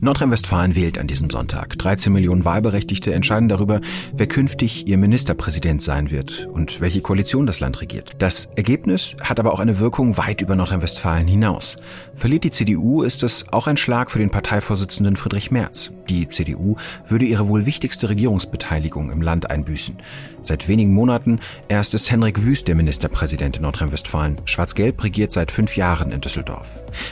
[0.00, 1.76] Nordrhein-Westfalen wählt an diesem Sonntag.
[1.76, 3.80] 13 Millionen Wahlberechtigte entscheiden darüber,
[4.12, 8.12] wer künftig ihr Ministerpräsident sein wird und welche Koalition das Land regiert.
[8.20, 11.78] Das Ergebnis hat aber auch eine Wirkung weit über Nordrhein-Westfalen hinaus.
[12.14, 15.90] Verliert die CDU, ist es auch ein Schlag für den Parteivorsitzenden Friedrich Merz.
[16.08, 19.96] Die CDU würde ihre wohl wichtigste Regierungsbeteiligung im Land einbüßen.
[20.42, 24.40] Seit wenigen Monaten erst ist Henrik Wüst der Ministerpräsident in Nordrhein-Westfalen.
[24.44, 26.68] Schwarz-Gelb regiert seit fünf Jahren in Düsseldorf.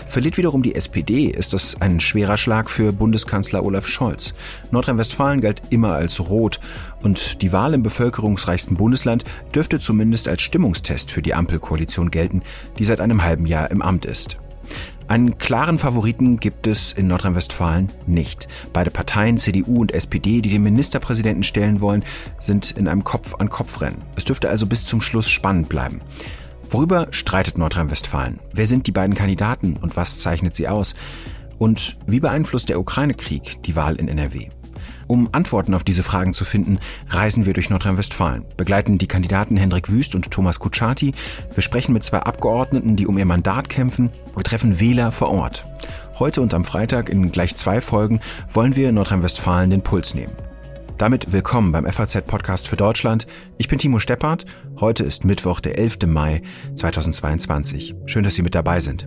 [0.09, 4.35] Verliert wiederum die SPD, ist das ein schwerer Schlag für Bundeskanzler Olaf Scholz.
[4.71, 6.61] Nordrhein-Westfalen galt immer als rot
[7.03, 12.43] und die Wahl im bevölkerungsreichsten Bundesland dürfte zumindest als Stimmungstest für die Ampelkoalition gelten,
[12.79, 14.37] die seit einem halben Jahr im Amt ist.
[15.09, 18.47] Einen klaren Favoriten gibt es in Nordrhein-Westfalen nicht.
[18.75, 22.05] Beide Parteien, CDU und SPD, die den Ministerpräsidenten stellen wollen,
[22.39, 24.03] sind in einem Kopf-an-Kopf-Rennen.
[24.17, 26.03] Es dürfte also bis zum Schluss spannend bleiben.
[26.69, 28.39] Worüber streitet Nordrhein-Westfalen?
[28.53, 30.95] Wer sind die beiden Kandidaten und was zeichnet sie aus?
[31.59, 34.49] Und wie beeinflusst der Ukraine-Krieg die Wahl in NRW?
[35.07, 39.91] Um Antworten auf diese Fragen zu finden, reisen wir durch Nordrhein-Westfalen, begleiten die Kandidaten Hendrik
[39.91, 41.15] Wüst und Thomas Kutschaty.
[41.55, 44.11] Wir sprechen mit zwei Abgeordneten, die um ihr Mandat kämpfen.
[44.35, 45.65] Wir treffen Wähler vor Ort.
[46.19, 48.21] Heute und am Freitag in gleich zwei Folgen
[48.53, 50.33] wollen wir Nordrhein-Westfalen den Puls nehmen.
[50.99, 53.27] Damit willkommen beim FAZ-Podcast für Deutschland.
[53.59, 54.47] Ich bin Timo Steppert.
[54.81, 55.99] Heute ist Mittwoch, der 11.
[56.07, 56.43] Mai
[56.75, 57.95] 2022.
[58.07, 59.07] Schön, dass Sie mit dabei sind.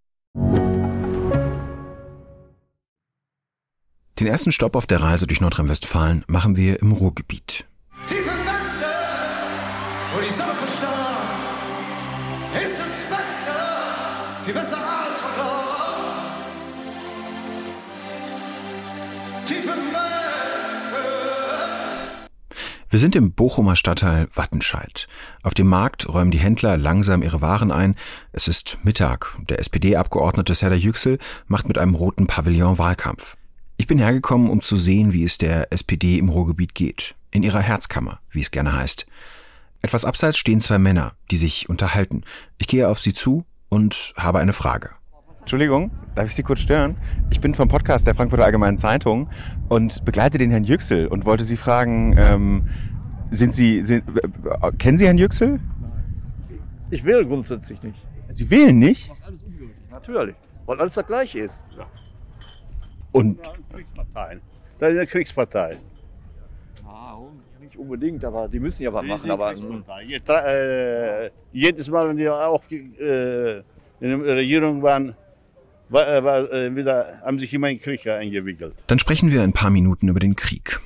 [4.21, 7.65] Den ersten Stopp auf der Reise durch Nordrhein-Westfalen machen wir im Ruhrgebiet.
[8.07, 8.85] Tief im Westen,
[10.13, 10.93] wo die Sonne verstarrt,
[12.63, 15.97] ist es besser, viel besser als verglaubt.
[19.45, 20.10] Tief im Westen.
[22.91, 25.07] Wir sind im Bochumer Stadtteil Wattenscheid.
[25.43, 27.95] Auf dem Markt räumen die Händler langsam ihre Waren ein.
[28.33, 29.33] Es ist Mittag.
[29.47, 33.37] Der SPD-Abgeordnete Serdar Yüksel macht mit einem roten Pavillon Wahlkampf.
[33.77, 37.15] Ich bin hergekommen, um zu sehen, wie es der SPD im Ruhrgebiet geht.
[37.31, 39.05] In ihrer Herzkammer, wie es gerne heißt.
[39.81, 42.23] Etwas abseits stehen zwei Männer, die sich unterhalten.
[42.57, 44.89] Ich gehe auf sie zu und habe eine Frage.
[45.41, 46.95] Entschuldigung, darf ich Sie kurz stören?
[47.31, 49.27] Ich bin vom Podcast der Frankfurter Allgemeinen Zeitung
[49.69, 52.67] und begleite den Herrn Yüksel und wollte Sie fragen, ähm,
[53.31, 55.59] sind Sie, sind, äh, kennen Sie Herrn Yüksel?
[56.91, 57.99] Ich wähle grundsätzlich nicht.
[58.29, 59.11] Sie wählen nicht?
[59.89, 60.35] Natürlich.
[60.65, 61.61] Weil alles das gleiche ist.
[63.11, 63.39] Und
[63.73, 64.41] Kriegsparteien.
[64.79, 65.77] Das ist eine Kriegspartei.
[67.59, 69.31] Nicht unbedingt, aber die müssen ja was machen.
[69.31, 73.63] eine Aber äh, jedes Mal, wenn die auch äh, in
[74.23, 75.15] der Regierung waren,
[75.91, 78.75] war, äh, war, äh, wieder, haben sich immer in Krieg eingewickelt.
[78.87, 80.79] Dann sprechen wir ein paar Minuten über den Krieg.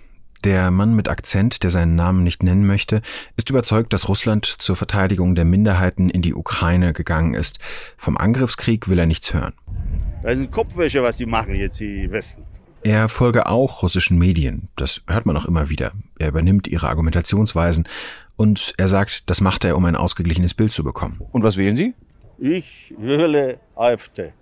[0.44, 3.02] Der Mann mit Akzent, der seinen Namen nicht nennen möchte,
[3.36, 7.60] ist überzeugt, dass Russland zur Verteidigung der Minderheiten in die Ukraine gegangen ist.
[7.98, 9.54] Vom Angriffskrieg will er nichts hören.
[10.22, 12.44] Das sind Kopfwäsche, was die machen jetzt die Westen.
[12.84, 14.68] Er folge auch russischen Medien.
[14.76, 15.94] Das hört man auch immer wieder.
[16.20, 17.88] Er übernimmt ihre Argumentationsweisen
[18.36, 21.20] und er sagt, das macht er, um ein ausgeglichenes Bild zu bekommen.
[21.32, 21.96] Und was wählen Sie?
[22.38, 24.34] Ich wähle AfD.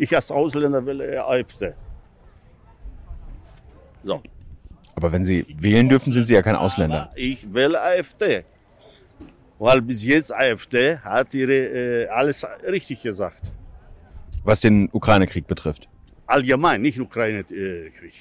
[0.00, 1.74] Ich als Ausländer wähle AfD.
[4.02, 4.22] So.
[4.94, 7.12] Aber wenn Sie wählen dürfen, sind Sie ja kein Ausländer.
[7.16, 8.44] Ich wähle AfD.
[9.58, 13.52] Weil bis jetzt AfD hat ihre äh, alles richtig gesagt.
[14.42, 15.86] Was den Ukraine-Krieg betrifft.
[16.26, 18.14] Allgemein, nicht Ukraine-Krieg.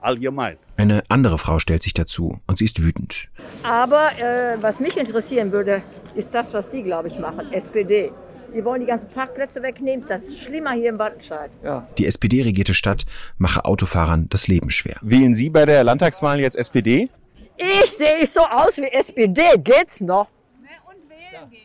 [0.00, 0.56] Allgemein.
[0.76, 3.28] Eine andere Frau stellt sich dazu und sie ist wütend.
[3.64, 5.82] Aber äh, was mich interessieren würde,
[6.14, 8.12] ist das, was Sie, glaube ich, machen, SPD.
[8.52, 10.04] Sie wollen die ganzen Parkplätze wegnehmen.
[10.08, 11.50] Das ist schlimmer hier im Wattenscheid.
[11.98, 13.04] Die SPD-regierte Stadt
[13.38, 14.96] mache Autofahrern das Leben schwer.
[15.00, 17.08] Wählen Sie bei der Landtagswahl jetzt SPD?
[17.56, 19.42] Ich sehe ich so aus wie SPD.
[19.58, 20.28] Geht's noch?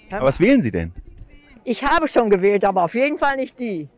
[0.10, 0.94] Aber was wählen Sie denn?
[1.64, 3.90] Ich habe schon gewählt, aber auf jeden Fall nicht die.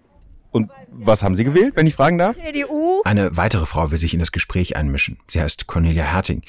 [0.52, 2.36] Und was haben Sie gewählt, wenn ich fragen darf?
[2.36, 3.04] CDU?
[3.06, 5.20] Eine weitere Frau will sich in das Gespräch einmischen.
[5.28, 6.42] Sie heißt Cornelia Herting.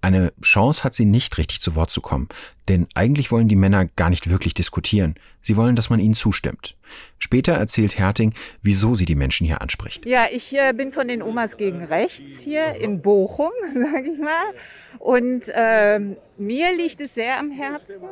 [0.00, 2.28] Eine Chance hat sie nicht richtig zu Wort zu kommen,
[2.68, 5.16] denn eigentlich wollen die Männer gar nicht wirklich diskutieren.
[5.42, 6.76] Sie wollen, dass man ihnen zustimmt.
[7.18, 10.06] Später erzählt Herting, wieso sie die Menschen hier anspricht.
[10.06, 14.54] Ja, ich äh, bin von den Omas gegen Rechts hier in Bochum, sage ich mal.
[15.00, 18.04] Und ähm, mir liegt es sehr am Herzen,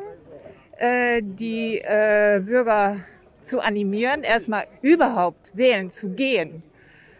[0.77, 2.99] äh, die äh, Bürger
[3.41, 6.63] zu animieren, erstmal überhaupt wählen zu gehen.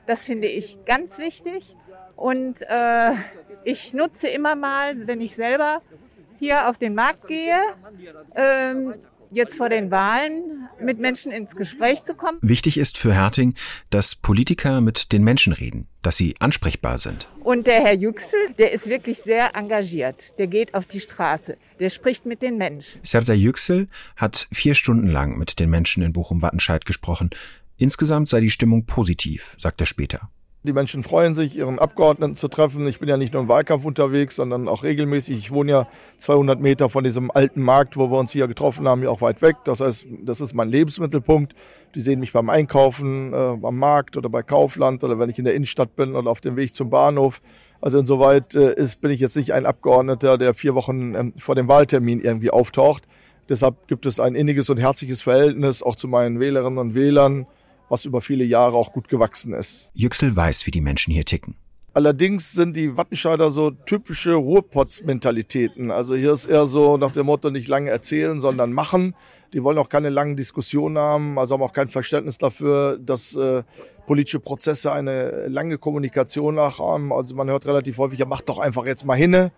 [0.08, 1.76] Das finde ich ganz wichtig.
[2.16, 3.14] Und äh,
[3.68, 5.82] ich nutze immer mal, wenn ich selber
[6.40, 7.60] hier auf den Markt gehe,
[8.34, 8.94] ähm,
[9.30, 12.38] jetzt vor den Wahlen mit Menschen ins Gespräch zu kommen.
[12.42, 13.56] Wichtig ist für Herting,
[13.90, 17.28] dass Politiker mit den Menschen reden, dass sie ansprechbar sind.
[17.44, 20.40] Und der Herr Yüksel, der ist wirklich sehr engagiert.
[20.40, 23.02] Der geht auf die Straße, der spricht mit den Menschen.
[23.04, 27.32] Serdar Yüksel hat vier Stunden lang mit den Menschen in Bochum-Wattenscheid gesprochen.
[27.76, 30.30] Insgesamt sei die Stimmung positiv, sagt er später.
[30.68, 32.86] Die Menschen freuen sich, ihren Abgeordneten zu treffen.
[32.90, 35.38] Ich bin ja nicht nur im Wahlkampf unterwegs, sondern auch regelmäßig.
[35.38, 35.88] Ich wohne ja
[36.18, 39.42] 200 Meter von diesem alten Markt, wo wir uns hier getroffen haben, ja auch weit
[39.42, 39.56] weg.
[39.64, 41.56] Das heißt, das ist mein Lebensmittelpunkt.
[41.96, 45.46] Die sehen mich beim Einkaufen, äh, beim Markt oder bei Kaufland oder wenn ich in
[45.46, 47.42] der Innenstadt bin oder auf dem Weg zum Bahnhof.
[47.80, 51.56] Also insoweit äh, ist, bin ich jetzt nicht ein Abgeordneter, der vier Wochen ähm, vor
[51.56, 53.04] dem Wahltermin irgendwie auftaucht.
[53.48, 57.48] Deshalb gibt es ein inniges und herzliches Verhältnis auch zu meinen Wählerinnen und Wählern
[57.90, 59.90] was über viele Jahre auch gut gewachsen ist.
[59.94, 61.56] Yüksel weiß, wie die Menschen hier ticken.
[61.94, 65.90] Allerdings sind die Wattenscheider so typische Ruhrpots-Mentalitäten.
[65.90, 69.16] Also hier ist eher so nach dem Motto nicht lange erzählen, sondern machen.
[69.54, 73.64] Die wollen auch keine langen Diskussionen haben, also haben auch kein Verständnis dafür, dass äh,
[74.06, 77.12] politische Prozesse eine lange Kommunikation nachhaben.
[77.12, 79.52] Also man hört relativ häufig, ja mach doch einfach jetzt mal hinne.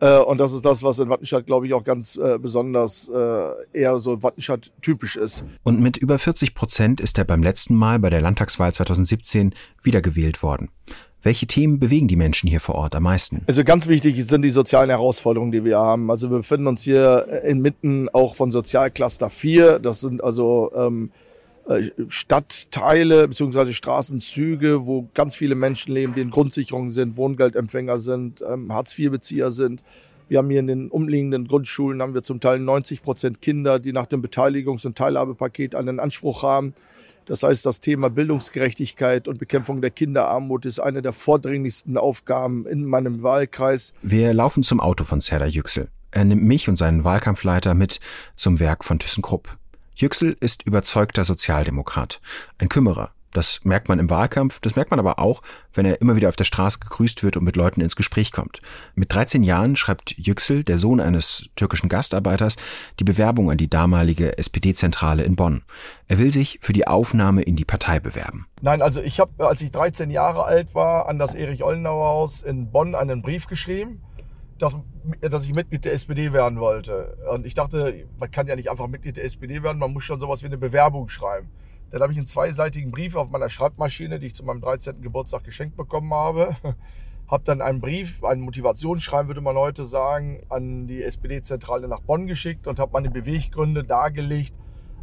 [0.00, 3.50] Äh, und das ist das, was in Wattenscheid, glaube ich, auch ganz äh, besonders äh,
[3.72, 5.44] eher so Wattenscheid typisch ist.
[5.62, 10.42] Und mit über 40 Prozent ist er beim letzten Mal bei der Landtagswahl 2017 wiedergewählt
[10.42, 10.70] worden.
[11.22, 13.42] Welche Themen bewegen die Menschen hier vor Ort am meisten?
[13.46, 16.10] Also ganz wichtig sind die sozialen Herausforderungen, die wir haben.
[16.10, 19.80] Also wir befinden uns hier inmitten auch von Sozialcluster 4.
[19.80, 21.29] Das sind also ähm, äh,
[22.08, 23.72] Stadtteile bzw.
[23.72, 29.82] Straßenzüge, wo ganz viele Menschen leben, die in Grundsicherung sind, Wohngeldempfänger sind, ähm, Hartz-IV-Bezieher sind.
[30.28, 33.92] Wir haben hier in den umliegenden Grundschulen haben wir zum Teil 90 Prozent Kinder, die
[33.92, 36.74] nach dem Beteiligungs- und Teilhabepaket einen Anspruch haben.
[37.26, 42.84] Das heißt, das Thema Bildungsgerechtigkeit und Bekämpfung der Kinderarmut ist eine der vordringlichsten Aufgaben in
[42.84, 43.92] meinem Wahlkreis.
[44.02, 45.88] Wir laufen zum Auto von Serdar Yüksel.
[46.10, 48.00] Er nimmt mich und seinen Wahlkampfleiter mit
[48.34, 49.59] zum Werk von ThyssenKrupp.
[50.00, 52.22] Yüksel ist überzeugter Sozialdemokrat,
[52.56, 53.10] ein Kümmerer.
[53.32, 55.42] Das merkt man im Wahlkampf, das merkt man aber auch,
[55.74, 58.60] wenn er immer wieder auf der Straße gegrüßt wird und mit Leuten ins Gespräch kommt.
[58.94, 62.56] Mit 13 Jahren schreibt Yüksel, der Sohn eines türkischen Gastarbeiters,
[62.98, 65.62] die Bewerbung an die damalige SPD-Zentrale in Bonn.
[66.08, 68.46] Er will sich für die Aufnahme in die Partei bewerben.
[68.62, 72.94] Nein, also ich habe, als ich 13 Jahre alt war, an das Erich-Ollenauer-Haus in Bonn
[72.94, 74.02] einen Brief geschrieben
[74.60, 74.76] dass,
[75.20, 77.16] dass ich Mitglied der SPD werden wollte.
[77.32, 80.20] Und ich dachte, man kann ja nicht einfach Mitglied der SPD werden, man muss schon
[80.20, 81.48] sowas wie eine Bewerbung schreiben.
[81.90, 85.00] Dann habe ich einen zweiseitigen Brief auf meiner Schreibmaschine, die ich zu meinem 13.
[85.00, 86.54] Geburtstag geschenkt bekommen habe.
[87.26, 92.26] habe dann einen Brief, ein Motivationsschreiben, würde man heute sagen, an die SPD-Zentrale nach Bonn
[92.26, 94.54] geschickt und habe meine Beweggründe dargelegt,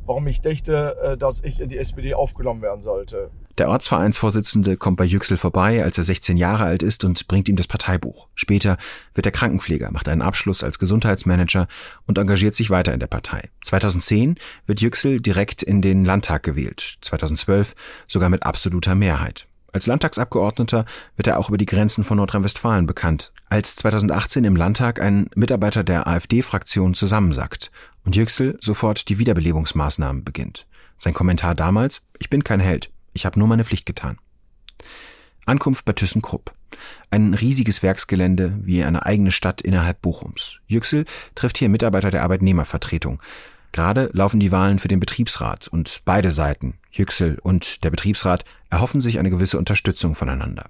[0.05, 3.31] warum ich dachte, äh, dass ich in die SPD aufgenommen werden sollte.
[3.57, 7.55] Der Ortsvereinsvorsitzende kommt bei Yüksel vorbei, als er 16 Jahre alt ist und bringt ihm
[7.55, 8.27] das Parteibuch.
[8.35, 8.77] Später
[9.15, 11.67] wird er Krankenpfleger, macht einen Abschluss als Gesundheitsmanager
[12.05, 13.49] und engagiert sich weiter in der Partei.
[13.63, 14.35] 2010
[14.67, 17.73] wird Yüksel direkt in den Landtag gewählt, 2012
[18.05, 19.47] sogar mit absoluter Mehrheit.
[19.73, 23.31] Als Landtagsabgeordneter wird er auch über die Grenzen von Nordrhein-Westfalen bekannt.
[23.49, 27.71] Als 2018 im Landtag ein Mitarbeiter der AfD-Fraktion zusammensackt
[28.05, 30.67] und Yüksel sofort die Wiederbelebungsmaßnahmen beginnt.
[30.97, 34.19] Sein Kommentar damals, ich bin kein Held, ich habe nur meine Pflicht getan.
[35.47, 36.53] Ankunft bei ThyssenKrupp.
[37.09, 40.59] Ein riesiges Werksgelände wie eine eigene Stadt innerhalb Bochums.
[40.67, 43.19] Yüksel trifft hier Mitarbeiter der Arbeitnehmervertretung.
[43.71, 49.01] Gerade laufen die Wahlen für den Betriebsrat und beide Seiten, Yüksel und der Betriebsrat, erhoffen
[49.01, 50.69] sich eine gewisse Unterstützung voneinander.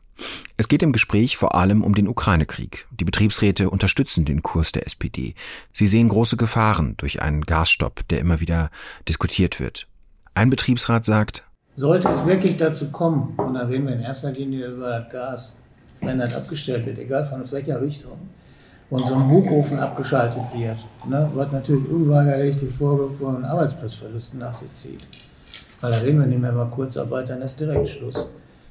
[0.58, 2.88] Es geht im Gespräch vor allem um den Ukraine-Krieg.
[2.92, 5.36] Die Betriebsräte unterstützen den Kurs der SPD.
[5.74, 8.72] Sie sehen große Gefahren durch einen Gasstopp, der immer wieder
[9.08, 9.88] diskutiert wird.
[10.34, 11.47] Ein Betriebsrat sagt,
[11.78, 15.58] sollte es wirklich dazu kommen, und dann reden wir in erster Linie über das Gas,
[16.02, 18.18] wenn das abgestellt wird, egal von welcher Richtung,
[18.90, 24.54] und so ein Hochofen abgeschaltet wird, ne, wird natürlich unweigerlich die Folge von Arbeitsplatzverlusten nach
[24.54, 25.02] sich zieht.
[25.80, 28.28] Weil da reden wir nicht mehr über Kurzarbeit, dann ist direkt Schluss.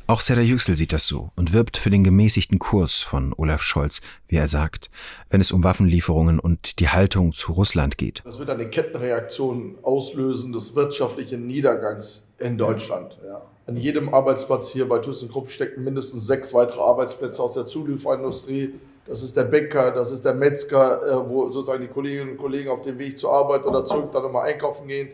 [0.09, 4.01] Auch Serdar Yüksel sieht das so und wirbt für den gemäßigten Kurs von Olaf Scholz,
[4.29, 4.91] wie er sagt,
[5.31, 8.23] wenn es um Waffenlieferungen und die Haltung zu Russland geht.
[8.25, 13.19] Das wird eine Kettenreaktion auslösen des wirtschaftlichen Niedergangs in Deutschland.
[13.27, 13.43] Ja.
[13.67, 18.75] An jedem Arbeitsplatz hier bei ThyssenKrupp stecken mindestens sechs weitere Arbeitsplätze aus der Zulieferindustrie.
[19.07, 22.71] Das ist der Bäcker, das ist der Metzger, äh, wo sozusagen die Kolleginnen und Kollegen
[22.71, 25.09] auf dem Weg zur Arbeit oder zurück dann nochmal einkaufen gehen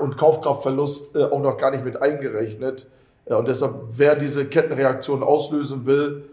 [0.00, 2.86] und Kaufkraftverlust äh, auch noch gar nicht mit eingerechnet.
[3.24, 6.24] Und deshalb, wer diese Kettenreaktion auslösen will,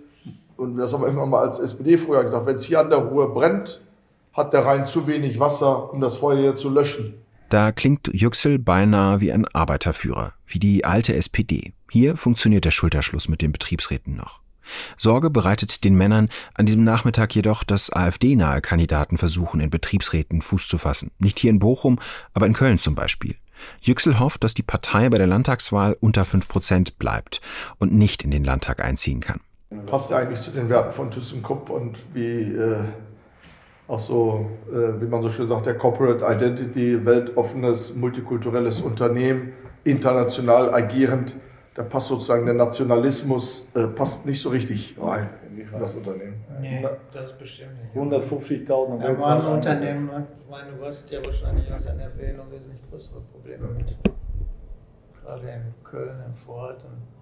[0.56, 3.00] und das haben wir immer mal als SPD früher gesagt, wenn es hier an der
[3.00, 3.82] Ruhr brennt,
[4.32, 7.25] hat der Rhein zu wenig Wasser, um das Feuer hier zu löschen.
[7.56, 11.72] Da klingt Yüksel beinahe wie ein Arbeiterführer, wie die alte SPD.
[11.90, 14.42] Hier funktioniert der Schulterschluss mit den Betriebsräten noch.
[14.98, 20.68] Sorge bereitet den Männern an diesem Nachmittag jedoch, dass AfD-nahe Kandidaten versuchen, in Betriebsräten Fuß
[20.68, 21.12] zu fassen.
[21.18, 21.98] Nicht hier in Bochum,
[22.34, 23.38] aber in Köln zum Beispiel.
[23.80, 27.40] Yüksel hofft, dass die Partei bei der Landtagswahl unter fünf Prozent bleibt
[27.78, 29.40] und nicht in den Landtag einziehen kann.
[29.86, 32.84] Passt eigentlich zu den Werten von ThyssenKrupp und wie äh,
[33.88, 40.74] auch so, äh, wie man so schön sagt, der Corporate Identity, weltoffenes, multikulturelles Unternehmen, international
[40.74, 41.36] agierend.
[41.76, 45.30] Da passt sozusagen der Nationalismus, äh, passt nicht so richtig rein
[45.74, 46.36] in das Unternehmen.
[46.62, 47.96] Nee, das bestimmt nicht.
[47.96, 53.22] 150.000 Ja, mein Unternehmen, ich meine, du hast ja wahrscheinlich aus NRW noch wesentlich größere
[53.22, 53.96] Probleme mit.
[55.22, 56.84] Gerade in Köln, in Vorort.
[56.86, 57.15] Und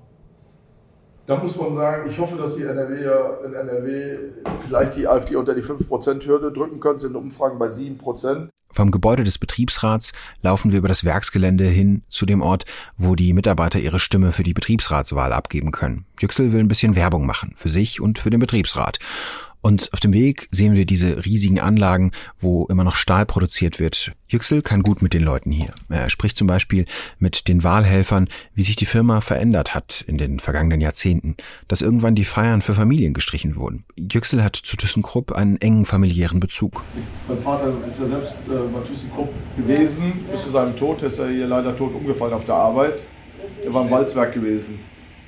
[1.25, 4.17] Da muss man sagen, ich hoffe, dass die NRW in NRW
[4.65, 8.49] vielleicht die AfD unter die 5%-Hürde drücken können, sind Umfragen bei 7%.
[8.73, 12.65] Vom Gebäude des Betriebsrats laufen wir über das Werksgelände hin zu dem Ort,
[12.97, 16.05] wo die Mitarbeiter ihre Stimme für die Betriebsratswahl abgeben können.
[16.19, 18.97] Yüksel will ein bisschen Werbung machen, für sich und für den Betriebsrat.
[19.63, 24.11] Und auf dem Weg sehen wir diese riesigen Anlagen, wo immer noch Stahl produziert wird.
[24.27, 25.73] Yüksel kann gut mit den Leuten hier.
[25.87, 26.85] Er spricht zum Beispiel
[27.17, 31.37] mit den Wahlhelfern, wie sich die Firma verändert hat in den vergangenen Jahrzehnten,
[31.69, 33.85] dass irgendwann die Feiern für Familien gestrichen wurden.
[33.97, 36.83] Yüksel hat zu ThyssenKrupp einen engen familiären Bezug.
[37.29, 41.01] Mein Vater ist ja selbst äh, bei ThyssenKrupp gewesen, bis zu seinem Tod.
[41.03, 43.05] ist er hier leider tot umgefallen auf der Arbeit.
[43.63, 44.79] Er war im Walzwerk gewesen.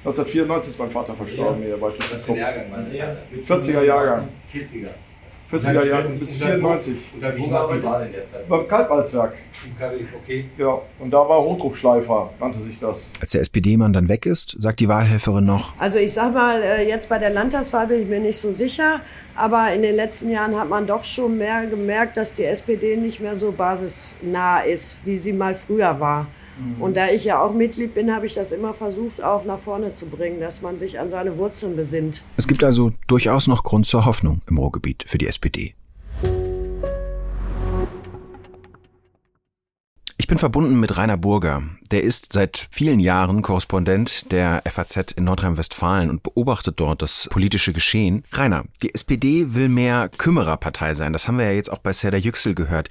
[0.06, 2.38] 1994 ist mein Vater verstorben hier bei ThyssenKrupp.
[2.38, 4.28] 40er Jahrgang.
[4.54, 4.90] 40er.
[5.52, 6.96] 40er Jahrgang bis 94.
[7.16, 8.48] Unter wie war die Wahl in der Zeit?
[8.48, 9.34] Beim Kaltwalzwerk.
[10.24, 10.46] Okay.
[10.58, 13.12] Ja, und da war Hochdruckschleifer, nannte sich das.
[13.20, 16.88] Als der SPD-Mann dann weg ist, sagt die Wahlhelferin noch, Also ich sag mal, äh,
[16.88, 19.02] jetzt bei der Landtagswahl bin ich mir nicht so sicher,
[19.36, 23.20] aber in den letzten Jahren hat man doch schon mehr gemerkt, dass die SPD nicht
[23.20, 26.28] mehr so basisnah ist, wie sie mal früher war.
[26.80, 29.94] Und da ich ja auch Mitglied bin, habe ich das immer versucht, auch nach vorne
[29.94, 32.24] zu bringen, dass man sich an seine Wurzeln besinnt.
[32.38, 35.76] es gibt also durchaus noch Grund zur Hoffnung im Ruhrgebiet für die SPD.
[40.18, 41.62] Ich bin verbunden mit Rainer Burger.
[41.92, 47.74] Der ist seit vielen Jahren Korrespondent der FAZ in Nordrhein-Westfalen und beobachtet dort das politische
[47.74, 48.24] Geschehen.
[48.32, 51.14] Rainer, die SPD will mehr Kümmererpartei sein.
[51.14, 52.90] Das haben wir ja jetzt auch bei Serda Yüksel gehört.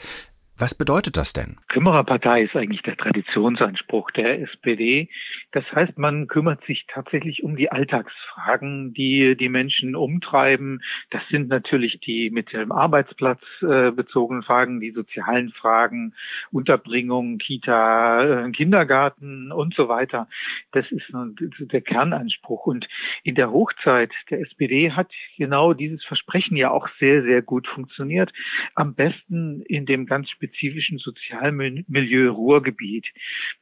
[0.57, 1.57] Was bedeutet das denn?
[1.69, 5.09] Kümmererpartei ist eigentlich der Traditionsanspruch der SPD.
[5.55, 10.83] Das heißt, man kümmert sich tatsächlich um die Alltagsfragen, die die Menschen umtreiben.
[11.11, 16.13] Das sind natürlich die mit dem Arbeitsplatz äh, bezogenen Fragen, die sozialen Fragen,
[16.51, 20.27] Unterbringung, Kita, äh, Kindergarten und so weiter.
[20.73, 22.67] Das ist der Kernanspruch.
[22.67, 22.89] Und
[23.23, 28.33] in der Hochzeit der SPD hat genau dieses Versprechen ja auch sehr, sehr gut funktioniert.
[28.75, 33.07] Am besten in dem ganz spezifischen Sozialmilieu Ruhrgebiet.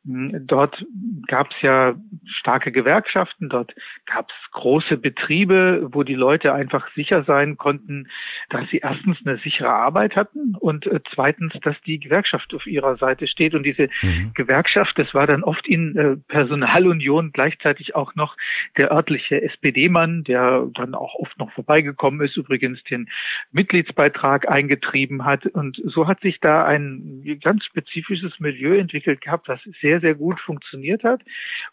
[0.05, 0.87] Dort
[1.27, 1.82] gab es ja
[2.27, 3.75] starke Gewerkschaften, dort
[4.07, 8.09] gab es große Betriebe, wo die Leute einfach sicher sein konnten,
[8.51, 12.97] dass sie erstens eine sichere Arbeit hatten und äh, zweitens, dass die Gewerkschaft auf ihrer
[12.97, 13.55] Seite steht.
[13.55, 13.89] Und diese
[14.35, 18.37] Gewerkschaft, das war dann oft in äh, Personalunion gleichzeitig auch noch
[18.77, 23.09] der örtliche SPD-Mann, der dann auch oft noch vorbeigekommen ist, übrigens den
[23.53, 25.47] Mitgliedsbeitrag eingetrieben hat.
[25.47, 30.41] Und so hat sich da ein ganz spezifisches Milieu entwickelt gehabt, was sehr, sehr gut
[30.41, 31.23] funktioniert hat,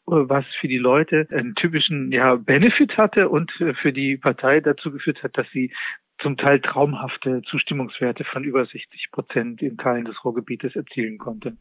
[0.06, 3.52] was für die Leute einen typischen ja, Benefit hatte und
[3.82, 5.72] für die Partei dazu geführt hat, dass sie
[6.22, 11.58] zum Teil traumhafte Zustimmungswerte von über 60 Prozent in Teilen des Ruhrgebietes erzielen konnte.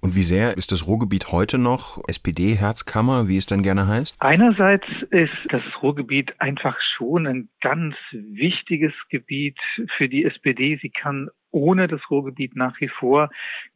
[0.00, 4.16] Und wie sehr ist das Ruhrgebiet heute noch SPD-Herzkammer, wie es dann gerne heißt?
[4.18, 9.58] Einerseits ist das Ruhrgebiet einfach schon ein ganz wichtiges Gebiet
[9.96, 10.78] für die SPD.
[10.82, 13.30] Sie kann ohne das Ruhrgebiet nach wie vor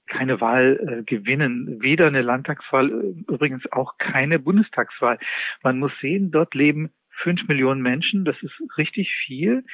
[0.06, 1.80] keine Wahl äh, gewinnen.
[1.80, 5.18] Weder eine Landtagswahl, äh, übrigens auch keine Bundestagswahl.
[5.62, 8.24] Man muss sehen, dort leben fünf Millionen Menschen.
[8.24, 9.64] Das ist richtig viel.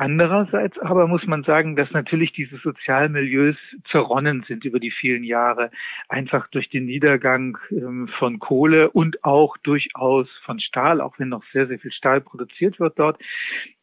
[0.00, 3.56] Andererseits aber muss man sagen, dass natürlich diese Sozialmilieus
[3.90, 5.72] zerronnen sind über die vielen Jahre,
[6.08, 11.42] einfach durch den Niedergang ähm, von Kohle und auch durchaus von Stahl, auch wenn noch
[11.52, 13.20] sehr, sehr viel Stahl produziert wird dort.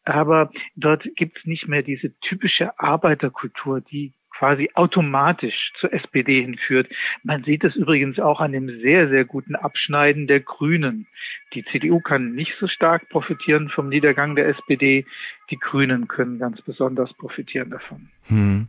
[0.04, 6.88] Aber dort gibt es nicht mehr diese typische Arbeiterkultur, die quasi automatisch zur SPD hinführt.
[7.22, 11.06] Man sieht es übrigens auch an dem sehr, sehr guten Abschneiden der Grünen.
[11.54, 15.06] Die CDU kann nicht so stark profitieren vom Niedergang der SPD.
[15.50, 18.08] Die Grünen können ganz besonders profitieren davon.
[18.28, 18.68] Hm.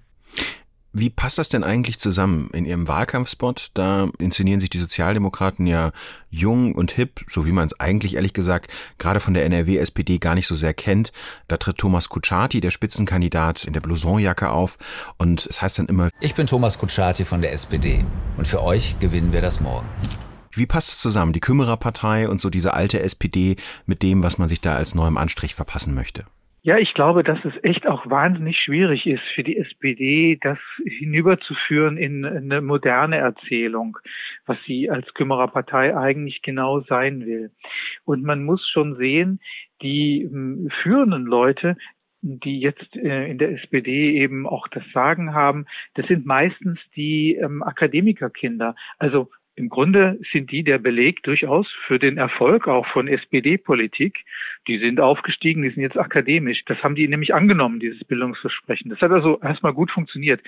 [0.94, 2.50] Wie passt das denn eigentlich zusammen?
[2.54, 5.92] In Ihrem Wahlkampfspot, da inszenieren sich die Sozialdemokraten ja
[6.30, 10.34] jung und hip, so wie man es eigentlich ehrlich gesagt gerade von der NRW-SPD gar
[10.34, 11.12] nicht so sehr kennt.
[11.48, 14.78] Da tritt Thomas Kutschaty, der Spitzenkandidat, in der Blousonjacke auf
[15.18, 18.04] und es heißt dann immer, ich bin Thomas Kutschaty von der SPD
[18.38, 19.88] und für euch gewinnen wir das morgen.
[20.52, 24.50] Wie passt es zusammen, die Kümmererpartei und so diese alte SPD mit dem, was man
[24.50, 26.26] sich da als neuem Anstrich verpassen möchte?
[26.68, 31.96] Ja, ich glaube, dass es echt auch wahnsinnig schwierig ist für die SPD, das hinüberzuführen
[31.96, 33.98] in eine moderne Erzählung,
[34.46, 37.52] was sie als Kümmererpartei eigentlich genau sein will.
[38.04, 39.40] Und man muss schon sehen,
[39.82, 41.78] die hm, führenden Leute,
[42.22, 47.36] die jetzt äh, in der SPD eben auch das Sagen haben, das sind meistens die
[47.36, 48.76] ähm, Akademikerkinder.
[48.98, 54.24] Also im Grunde sind die der Beleg durchaus für den Erfolg auch von SPD-Politik.
[54.68, 56.64] Die sind aufgestiegen, die sind jetzt akademisch.
[56.68, 58.92] Das haben die nämlich angenommen, dieses Bildungsversprechen.
[58.92, 60.42] Das hat also erstmal gut funktioniert.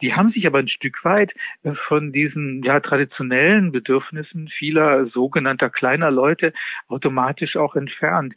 [0.00, 1.34] Die haben sich aber ein Stück weit
[1.64, 6.54] äh, von diesen ja traditionellen Bedürfnissen vieler sogenannter kleiner Leute
[6.88, 8.34] automatisch auch entfernt.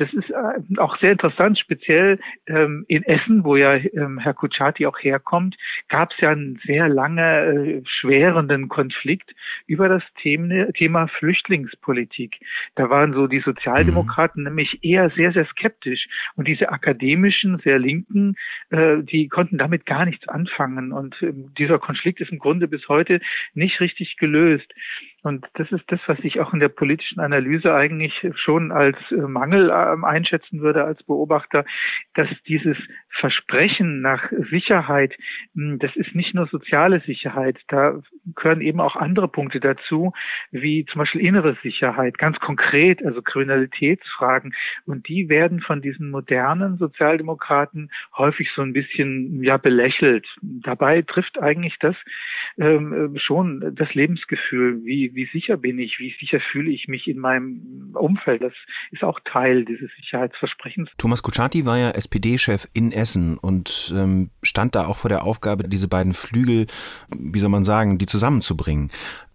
[0.00, 4.86] Das ist äh, auch sehr interessant, speziell ähm, in Essen, wo ja ähm, Herr Kutschaty
[4.86, 5.58] auch herkommt,
[5.90, 9.34] gab es ja einen sehr lange äh, schwerenden Konflikt
[9.66, 12.40] über das Thema, Thema Flüchtlingspolitik.
[12.76, 14.48] Da waren so die Sozialdemokraten mhm.
[14.48, 16.06] nämlich eher sehr, sehr skeptisch.
[16.34, 18.36] Und diese akademischen, sehr linken,
[18.70, 20.92] äh, die konnten damit gar nichts anfangen.
[20.92, 23.20] Und äh, dieser Konflikt ist im Grunde bis heute
[23.52, 24.72] nicht richtig gelöst.
[25.22, 29.16] Und das ist das, was ich auch in der politischen Analyse eigentlich schon als äh,
[29.16, 31.64] Mangel äh, einschätzen würde als Beobachter,
[32.14, 32.76] dass dieses
[33.18, 35.14] Versprechen nach Sicherheit,
[35.54, 38.00] hm, das ist nicht nur soziale Sicherheit, da
[38.34, 40.12] gehören eben auch andere Punkte dazu,
[40.50, 44.54] wie zum Beispiel innere Sicherheit, ganz konkret, also Kriminalitätsfragen.
[44.86, 50.26] Und die werden von diesen modernen Sozialdemokraten häufig so ein bisschen ja belächelt.
[50.40, 51.96] Dabei trifft eigentlich das
[52.58, 57.18] ähm, schon das Lebensgefühl, wie wie, sicher bin ich, wie sicher fühle ich mich in
[57.18, 58.42] meinem Umfeld.
[58.42, 58.52] Das
[58.90, 60.90] ist auch Teil dieses Sicherheitsversprechens.
[60.98, 65.68] Thomas Kutschaty war ja SPD-Chef in Essen und ähm, stand da auch vor der Aufgabe,
[65.68, 66.66] diese beiden Flügel,
[67.16, 68.90] wie soll man sagen, die zusammenzubringen.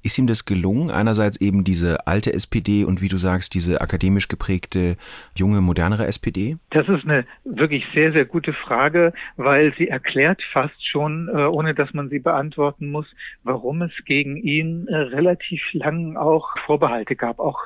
[0.05, 0.91] Ist ihm das gelungen?
[0.91, 4.97] Einerseits eben diese alte SPD und wie du sagst, diese akademisch geprägte,
[5.35, 6.57] junge, modernere SPD?
[6.69, 11.73] Das ist eine wirklich sehr, sehr gute Frage, weil sie erklärt fast schon, äh, ohne
[11.73, 13.07] dass man sie beantworten muss,
[13.41, 17.57] warum es gegen ihn äh, relativ lang auch Vorbehalte gab, auch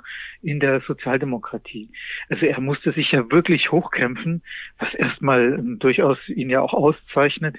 [0.41, 1.89] in der Sozialdemokratie.
[2.29, 4.43] Also er musste sich ja wirklich hochkämpfen,
[4.77, 7.57] was erstmal ähm, durchaus ihn ja auch auszeichnet.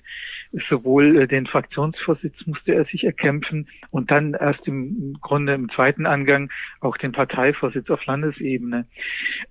[0.69, 6.07] Sowohl äh, den Fraktionsvorsitz musste er sich erkämpfen und dann erst im Grunde im zweiten
[6.07, 8.87] Angang auch den Parteivorsitz auf Landesebene.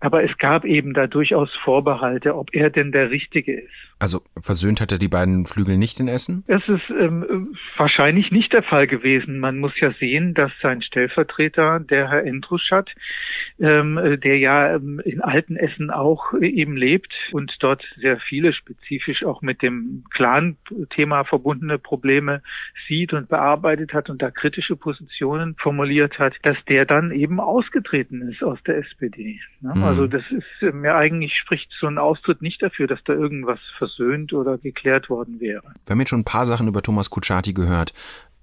[0.02, 3.72] Aber es gab eben da durchaus Vorbehalte, ob er denn der Richtige ist.
[4.00, 6.44] Also versöhnt hat er die beiden Flügel nicht in Essen?
[6.48, 9.40] Es ist ähm, wahrscheinlich nicht der Fall gewesen.
[9.40, 12.90] Man muss ja sehen, dass sein Stellvertreter, der Herr Endruschat,
[13.60, 19.42] ähm, der ja ähm, in Altenessen auch eben lebt und dort sehr viele spezifisch auch
[19.42, 20.04] mit dem
[20.90, 22.42] Clan-Thema verbundene Probleme
[22.88, 28.22] sieht und bearbeitet hat und da kritische Positionen formuliert hat, dass der dann eben ausgetreten
[28.30, 29.40] ist aus der SPD.
[29.62, 29.84] Ja, mhm.
[29.84, 34.34] Also das ist mir eigentlich spricht so ein Austritt nicht dafür, dass da irgendwas versöhnt
[34.34, 35.64] oder geklärt worden wäre.
[35.86, 37.94] Wir haben jetzt schon ein paar Sachen über Thomas Kutschaty gehört.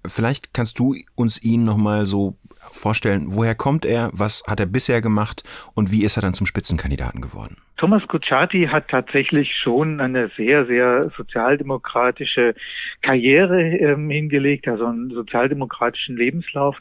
[0.06, 2.36] Vielleicht kannst du uns ihn nochmal so
[2.72, 5.42] vorstellen, woher kommt er, was hat er bisher gemacht
[5.74, 7.56] und wie ist er dann zum Spitzenkandidaten geworden?
[7.76, 12.54] Thomas Kutschaty hat tatsächlich schon eine sehr, sehr sozialdemokratische
[13.02, 16.76] Karriere ähm, hingelegt, also einen sozialdemokratischen Lebenslauf.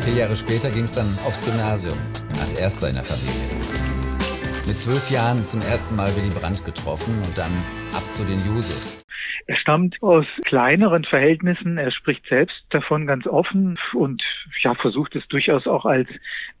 [0.00, 1.98] Vier Jahre später ging es dann aufs Gymnasium,
[2.40, 3.62] als erster in der Familie.
[4.66, 7.52] Mit zwölf Jahren zum ersten Mal Willy Brandt getroffen und dann
[7.92, 9.01] ab zu den Jusos.
[9.46, 11.78] Er stammt aus kleineren Verhältnissen.
[11.78, 14.22] Er spricht selbst davon ganz offen und
[14.62, 16.08] ja, versucht es durchaus auch als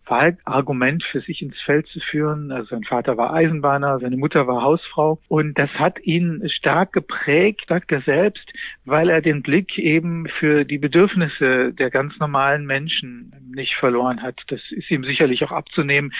[0.06, 2.50] Wahlargument für sich ins Feld zu führen.
[2.50, 7.64] Also sein Vater war Eisenbahner, seine Mutter war Hausfrau und das hat ihn stark geprägt,
[7.68, 8.52] sagt er selbst,
[8.84, 14.40] weil er den Blick eben für die Bedürfnisse der ganz normalen Menschen nicht verloren hat.
[14.48, 16.12] Das ist ihm sicherlich auch abzunehmen.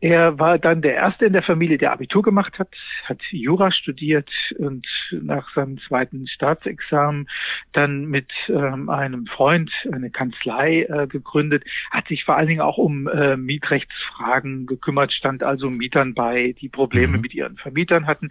[0.00, 2.68] Er war dann der Erste in der Familie, der Abitur gemacht hat,
[3.04, 7.28] hat Jura studiert und nach seinem zweiten Staatsexamen
[7.72, 12.78] dann mit ähm, einem Freund eine Kanzlei äh, gegründet, hat sich vor allen Dingen auch
[12.78, 17.22] um äh, Mietrechtsfragen gekümmert, stand also Mietern bei, die Probleme mhm.
[17.22, 18.30] mit ihren Vermietern hatten.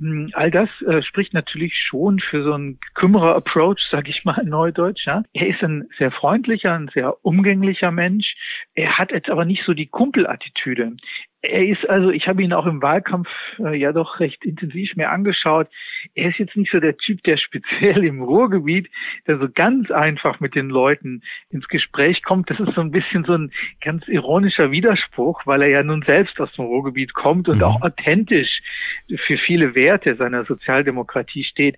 [0.00, 4.48] Hm, all das äh, spricht natürlich schon für so einen Kümmerer-Approach, sage ich mal in
[4.48, 5.06] Neudeutsch.
[5.06, 5.22] Ja?
[5.32, 8.34] Er ist ein sehr freundlicher, ein sehr umgänglicher Mensch.
[8.74, 10.96] Er hat jetzt aber nicht so die Kumpelattitüde
[11.44, 13.28] er ist also, ich habe ihn auch im Wahlkampf
[13.58, 15.68] äh, ja doch recht intensiv mir angeschaut.
[16.14, 18.88] Er ist jetzt nicht so der Typ, der speziell im Ruhrgebiet,
[19.26, 22.50] der so ganz einfach mit den Leuten ins Gespräch kommt.
[22.50, 23.52] Das ist so ein bisschen so ein
[23.82, 27.64] ganz ironischer Widerspruch, weil er ja nun selbst aus dem Ruhrgebiet kommt und mhm.
[27.64, 28.60] auch authentisch
[29.26, 31.76] für viele Werte seiner Sozialdemokratie steht.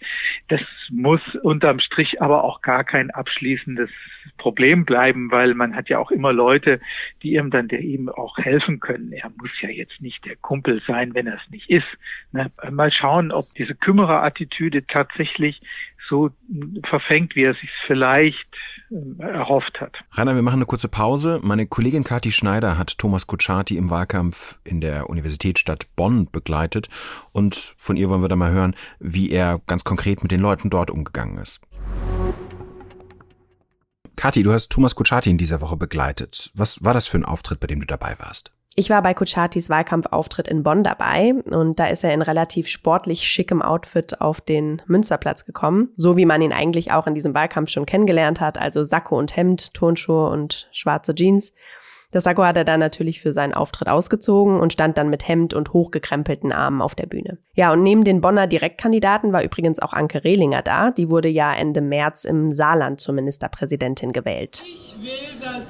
[0.48, 3.90] Das muss unterm Strich aber auch gar kein abschließendes
[4.38, 6.81] Problem bleiben, weil man hat ja auch immer Leute,
[7.22, 9.12] die ihm dann der ihm auch helfen können.
[9.12, 11.87] Er muss ja jetzt nicht der Kumpel sein, wenn er es nicht ist.
[12.33, 12.51] Ne?
[12.71, 15.61] Mal schauen, ob diese Kümmererattitüde tatsächlich
[16.09, 16.31] so
[16.85, 18.47] verfängt, wie er sich vielleicht
[18.90, 19.97] äh, erhofft hat.
[20.12, 21.40] Rainer, wir machen eine kurze Pause.
[21.42, 26.88] Meine Kollegin Kathi Schneider hat Thomas Kutschaty im Wahlkampf in der Universitätsstadt Bonn begleitet
[27.33, 30.71] und von ihr wollen wir dann mal hören, wie er ganz konkret mit den Leuten
[30.71, 31.61] dort umgegangen ist.
[34.16, 36.51] Kathi, du hast Thomas Kutschaty in dieser Woche begleitet.
[36.55, 38.56] Was war das für ein Auftritt, bei dem du dabei warst?
[38.79, 43.27] Ich war bei Kutschatis Wahlkampfauftritt in Bonn dabei und da ist er in relativ sportlich
[43.27, 47.71] schickem Outfit auf den Münsterplatz gekommen, so wie man ihn eigentlich auch in diesem Wahlkampf
[47.71, 51.55] schon kennengelernt hat, also Sakko und Hemd, Turnschuhe und schwarze Jeans.
[52.12, 55.55] Das Sakko hat er dann natürlich für seinen Auftritt ausgezogen und stand dann mit Hemd
[55.55, 57.39] und hochgekrempelten Armen auf der Bühne.
[57.55, 60.91] Ja, und neben den Bonner Direktkandidaten war übrigens auch Anke Rehlinger da.
[60.91, 64.62] Die wurde ja Ende März im Saarland zur Ministerpräsidentin gewählt.
[64.67, 65.65] Ich will, dass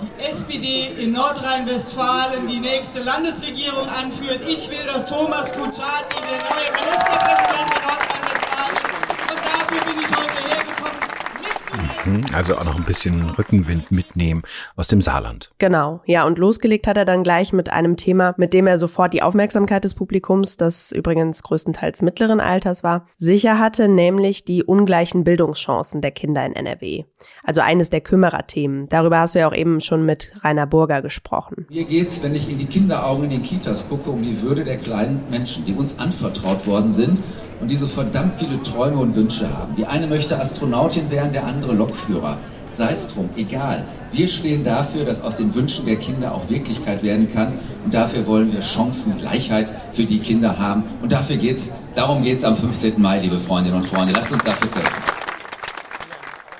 [0.00, 4.40] die SPD in Nordrhein-Westfalen die nächste Landesregierung anführt.
[4.46, 9.30] Ich will, dass Thomas Kutschaty der neue Ministerpräsident in Nordrhein-Westfalen ist.
[9.30, 11.00] Und dafür bin ich heute hergekommen.
[11.72, 11.89] Mhm,
[12.32, 14.42] also auch noch ein bisschen Rückenwind mitnehmen
[14.76, 15.50] aus dem Saarland.
[15.58, 19.12] Genau, ja, und losgelegt hat er dann gleich mit einem Thema, mit dem er sofort
[19.12, 25.24] die Aufmerksamkeit des Publikums, das übrigens größtenteils mittleren Alters war, sicher hatte, nämlich die ungleichen
[25.24, 27.04] Bildungschancen der Kinder in NRW.
[27.44, 28.88] Also eines der Kümmererthemen.
[28.88, 31.66] Darüber hast du ja auch eben schon mit Rainer Burger gesprochen.
[31.68, 34.78] Mir geht's, wenn ich in die Kinderaugen in den Kitas gucke, um die Würde der
[34.78, 37.18] kleinen Menschen, die uns anvertraut worden sind
[37.60, 39.76] und die so verdammt viele Träume und Wünsche haben.
[39.76, 42.38] Die eine möchte Astronautin werden, der andere Lokführer.
[42.72, 43.84] Sei es drum, egal.
[44.12, 47.52] Wir stehen dafür, dass aus den Wünschen der Kinder auch Wirklichkeit werden kann.
[47.84, 50.84] Und dafür wollen wir Chancengleichheit für die Kinder haben.
[51.02, 53.00] Und dafür geht's, darum geht's am 15.
[53.00, 54.14] Mai, liebe Freundinnen und Freunde.
[54.14, 54.94] Lasst uns dafür kämpfen.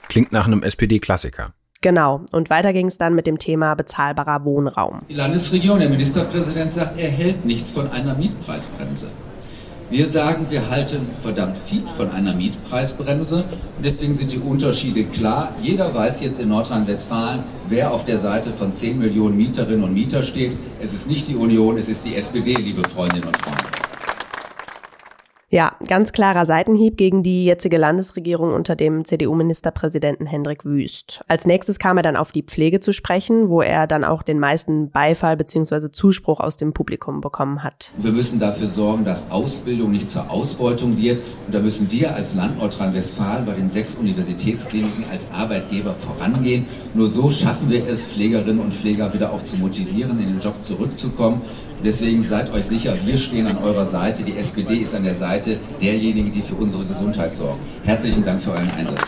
[0.09, 1.55] Klingt nach einem SPD-Klassiker.
[1.81, 2.23] Genau.
[2.33, 5.03] Und weiter ging es dann mit dem Thema bezahlbarer Wohnraum.
[5.09, 9.09] Die Landesregierung, der Ministerpräsident sagt, er hält nichts von einer Mietpreisbremse.
[9.90, 13.38] Wir sagen, wir halten verdammt viel von einer Mietpreisbremse
[13.76, 15.53] und deswegen sind die Unterschiede klar.
[15.61, 20.22] Jeder weiß jetzt in Nordrhein-Westfalen, wer auf der Seite von 10 Millionen Mieterinnen und Mieter
[20.22, 20.57] steht.
[20.81, 23.69] Es ist nicht die Union, es ist die SPD, liebe Freundinnen und Freunde.
[25.53, 31.25] Ja, ganz klarer Seitenhieb gegen die jetzige Landesregierung unter dem CDU-Ministerpräsidenten Hendrik Wüst.
[31.27, 34.39] Als nächstes kam er dann auf die Pflege zu sprechen, wo er dann auch den
[34.39, 35.91] meisten Beifall bzw.
[35.91, 37.93] Zuspruch aus dem Publikum bekommen hat.
[37.99, 41.21] Wir müssen dafür sorgen, dass Ausbildung nicht zur Ausbeutung wird.
[41.47, 46.67] Und da müssen wir als Land Nordrhein-Westfalen bei den sechs Universitätskliniken als Arbeitgeber vorangehen.
[46.95, 50.55] Nur so schaffen wir es, Pflegerinnen und Pfleger wieder auch zu motivieren, in den Job
[50.63, 51.43] zurückzukommen.
[51.83, 54.23] Deswegen seid euch sicher, wir stehen an eurer Seite.
[54.23, 57.61] Die SPD ist an der Seite derjenigen, die für unsere Gesundheit sorgen.
[57.85, 59.01] Herzlichen Dank für euren Einsatz.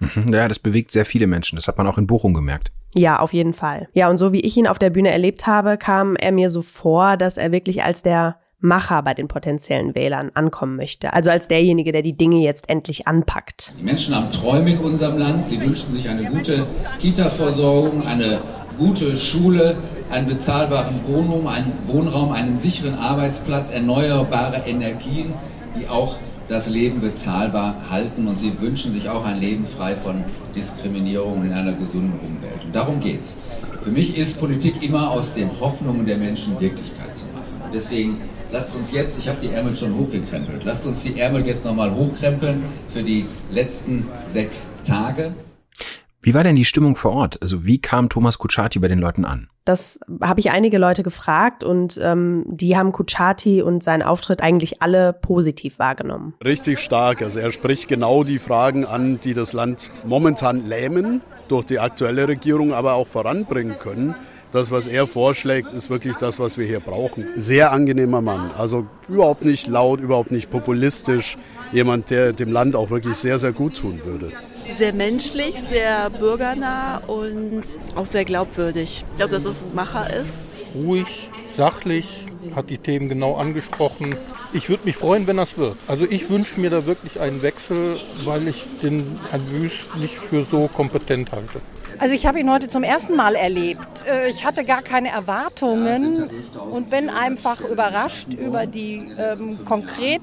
[0.00, 1.56] Mhm, ja, das bewegt sehr viele Menschen.
[1.56, 2.72] Das hat man auch in Bochum gemerkt.
[2.94, 3.88] Ja, auf jeden Fall.
[3.92, 6.62] Ja, und so wie ich ihn auf der Bühne erlebt habe, kam er mir so
[6.62, 11.12] vor, dass er wirklich als der Macher bei den potenziellen Wählern ankommen möchte.
[11.12, 13.74] Also als derjenige, der die Dinge jetzt endlich anpackt.
[13.78, 15.46] Die Menschen haben Träume in unserem Land.
[15.46, 16.66] Sie wünschen sich eine gute
[17.00, 18.38] Kita-Versorgung, eine
[18.78, 19.76] gute Schule,
[20.10, 25.32] einen bezahlbaren Wohnraum, einen Wohnraum, einen sicheren Arbeitsplatz, erneuerbare Energien,
[25.76, 26.16] die auch
[26.48, 28.28] das Leben bezahlbar halten.
[28.28, 30.22] Und sie wünschen sich auch ein Leben frei von
[30.54, 32.64] Diskriminierung in einer gesunden Umwelt.
[32.64, 33.36] Und darum geht's.
[33.82, 37.62] Für mich ist Politik immer aus den Hoffnungen der Menschen Wirklichkeit zu machen.
[37.64, 38.20] Und deswegen
[38.52, 41.92] lasst uns jetzt, ich habe die Ärmel schon hochgekrempelt, lasst uns die Ärmel jetzt nochmal
[41.92, 42.62] hochkrempeln
[42.92, 45.34] für die letzten sechs Tage.
[46.24, 47.42] Wie war denn die Stimmung vor Ort?
[47.42, 49.48] Also wie kam Thomas Kutschaty bei den Leuten an?
[49.64, 54.82] Das habe ich einige Leute gefragt und ähm, die haben Kutschaty und seinen Auftritt eigentlich
[54.82, 56.34] alle positiv wahrgenommen.
[56.44, 57.22] Richtig stark.
[57.22, 62.28] Also er spricht genau die Fragen an, die das Land momentan lähmen durch die aktuelle
[62.28, 64.14] Regierung, aber auch voranbringen können.
[64.52, 67.26] Das, was er vorschlägt, ist wirklich das, was wir hier brauchen.
[67.36, 68.50] Sehr angenehmer Mann.
[68.58, 71.38] Also überhaupt nicht laut, überhaupt nicht populistisch.
[71.72, 74.30] Jemand, der dem Land auch wirklich sehr, sehr gut tun würde.
[74.76, 77.62] Sehr menschlich, sehr bürgernah und
[77.94, 79.06] auch sehr glaubwürdig.
[79.10, 80.44] Ich glaube, dass es ein Macher ist.
[80.74, 84.14] Ruhig, sachlich, hat die Themen genau angesprochen.
[84.52, 85.76] Ich würde mich freuen, wenn das wird.
[85.88, 90.44] Also ich wünsche mir da wirklich einen Wechsel, weil ich den Herrn Wüst nicht für
[90.44, 91.62] so kompetent halte.
[91.98, 94.04] Also ich habe ihn heute zum ersten Mal erlebt.
[94.06, 96.30] Äh, ich hatte gar keine Erwartungen
[96.70, 100.22] und bin einfach überrascht über die ähm, konkret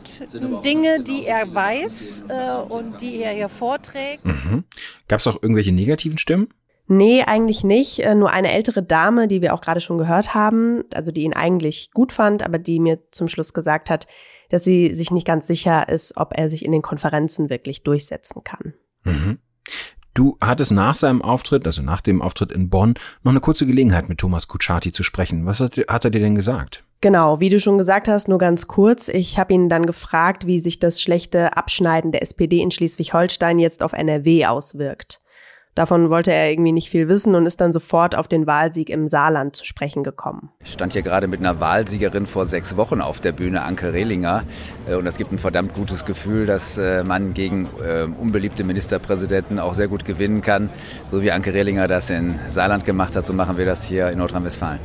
[0.64, 4.26] Dinge, die er weiß äh, und die er hier vorträgt.
[4.26, 4.64] Mhm.
[5.08, 6.50] Gab es auch irgendwelche negativen Stimmen?
[6.92, 8.00] Nee, eigentlich nicht.
[8.00, 11.34] Äh, nur eine ältere Dame, die wir auch gerade schon gehört haben, also die ihn
[11.34, 14.08] eigentlich gut fand, aber die mir zum Schluss gesagt hat,
[14.50, 18.44] dass sie sich nicht ganz sicher ist, ob er sich in den Konferenzen wirklich durchsetzen
[18.44, 18.74] kann.
[19.04, 19.38] Mhm.
[20.20, 24.10] Du hattest nach seinem Auftritt, also nach dem Auftritt in Bonn, noch eine kurze Gelegenheit
[24.10, 25.46] mit Thomas Kutschaty zu sprechen.
[25.46, 26.84] Was hat, hat er dir denn gesagt?
[27.00, 29.08] Genau, wie du schon gesagt hast, nur ganz kurz.
[29.08, 33.82] Ich habe ihn dann gefragt, wie sich das schlechte Abschneiden der SPD in Schleswig-Holstein jetzt
[33.82, 35.22] auf NRW auswirkt.
[35.76, 39.08] Davon wollte er irgendwie nicht viel wissen und ist dann sofort auf den Wahlsieg im
[39.08, 40.52] Saarland zu sprechen gekommen.
[40.64, 44.44] Ich stand hier gerade mit einer Wahlsiegerin vor sechs Wochen auf der Bühne, Anke Rehlinger.
[44.88, 49.60] Äh, und es gibt ein verdammt gutes Gefühl, dass äh, man gegen äh, unbeliebte Ministerpräsidenten
[49.60, 50.70] auch sehr gut gewinnen kann.
[51.08, 54.18] So wie Anke Rehlinger das in Saarland gemacht hat, so machen wir das hier in
[54.18, 54.80] Nordrhein-Westfalen.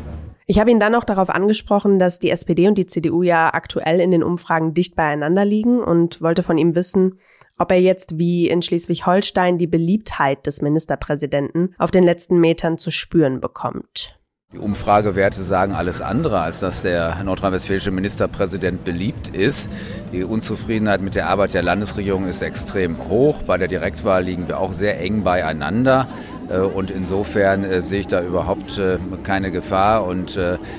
[0.46, 3.98] Ich habe ihn dann noch darauf angesprochen, dass die SPD und die CDU ja aktuell
[3.98, 7.18] in den Umfragen dicht beieinander liegen und wollte von ihm wissen,
[7.58, 12.90] ob er jetzt wie in Schleswig-Holstein die Beliebtheit des Ministerpräsidenten auf den letzten Metern zu
[12.90, 14.18] spüren bekommt.
[14.54, 19.68] Die Umfragewerte sagen alles andere, als dass der nordrhein-westfälische Ministerpräsident beliebt ist.
[20.12, 23.42] Die Unzufriedenheit mit der Arbeit der Landesregierung ist extrem hoch.
[23.42, 26.06] Bei der Direktwahl liegen wir auch sehr eng beieinander.
[26.48, 30.06] Äh, und insofern äh, sehe ich da überhaupt äh, keine Gefahr.
[30.06, 30.38] Und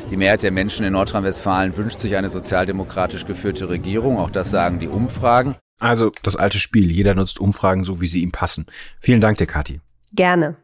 [0.09, 4.17] die Mehrheit der Menschen in Nordrhein-Westfalen wünscht sich eine sozialdemokratisch geführte Regierung.
[4.17, 5.55] Auch das sagen die Umfragen.
[5.79, 6.91] Also das alte Spiel.
[6.91, 8.65] Jeder nutzt Umfragen so, wie sie ihm passen.
[8.99, 9.81] Vielen Dank dir, Kathi.
[10.13, 10.55] Gerne.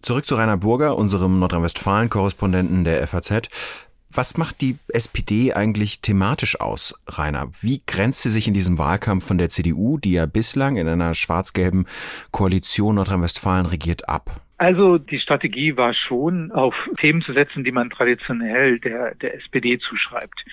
[0.00, 3.48] Zurück zu Rainer Burger, unserem Nordrhein-Westfalen-Korrespondenten der FAZ.
[4.10, 7.50] Was macht die SPD eigentlich thematisch aus, Rainer?
[7.60, 11.14] Wie grenzt sie sich in diesem Wahlkampf von der CDU, die ja bislang in einer
[11.14, 11.86] schwarz-gelben
[12.30, 14.43] Koalition Nordrhein-Westfalen regiert, ab?
[14.56, 19.78] Also die Strategie war schon, auf Themen zu setzen, die man traditionell der, der SPD
[19.78, 20.44] zuschreibt.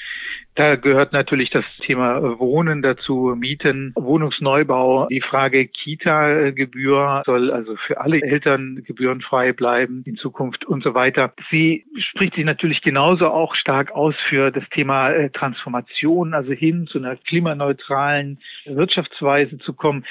[0.55, 5.07] Da gehört natürlich das Thema Wohnen dazu, Mieten, Wohnungsneubau.
[5.07, 11.33] Die Frage Kita-Gebühr soll also für alle Eltern gebührenfrei bleiben in Zukunft und so weiter.
[11.51, 16.87] Sie spricht sich natürlich genauso auch stark aus für das Thema äh, Transformation, also hin
[16.87, 20.05] zu einer klimaneutralen Wirtschaftsweise zu kommen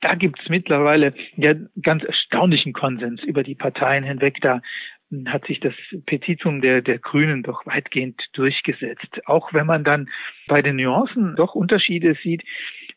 [0.00, 4.38] da gibt es mittlerweile ja ganz erstaunlichen Konsens über die Parteien hinweg.
[4.40, 4.60] Da
[5.26, 5.74] hat sich das
[6.06, 9.26] Petitum der, der Grünen doch weitgehend durchgesetzt.
[9.26, 10.08] Auch wenn man dann
[10.48, 12.42] bei den Nuancen doch Unterschiede sieht,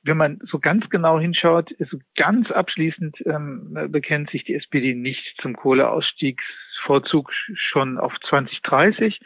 [0.03, 5.35] wenn man so ganz genau hinschaut, so ganz abschließend ähm, bekennt sich die SPD nicht
[5.41, 9.19] zum Kohleausstiegsvorzug schon auf 2030.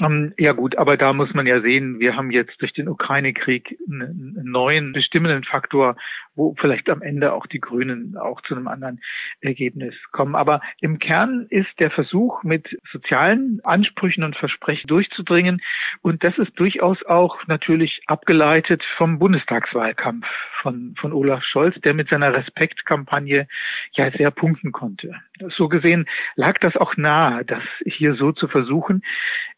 [0.00, 3.76] Ähm, ja gut, aber da muss man ja sehen, wir haben jetzt durch den Ukraine-Krieg
[3.90, 5.96] einen neuen bestimmenden Faktor,
[6.36, 9.00] wo vielleicht am Ende auch die Grünen auch zu einem anderen
[9.40, 10.36] Ergebnis kommen.
[10.36, 15.60] Aber im Kern ist der Versuch, mit sozialen Ansprüchen und Versprechen durchzudringen.
[16.00, 20.26] Und das ist durchaus auch natürlich abgeleitet vom Bundestagswahlkampf
[20.62, 23.46] von, von Olaf Scholz, der mit seiner Respektkampagne
[23.92, 25.14] ja sehr punkten konnte.
[25.56, 29.02] So gesehen lag das auch nahe, das hier so zu versuchen.